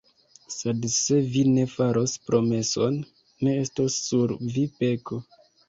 [0.53, 2.99] Sed se vi ne faros promeson,
[3.45, 5.25] ne estos sur vi peko.